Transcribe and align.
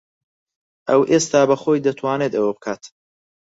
ئەو 0.89 1.01
ئێستا 1.11 1.41
بەخۆی 1.49 1.83
دەتوانێت 1.85 2.33
ئەوە 2.35 2.51
بکات. 2.57 2.83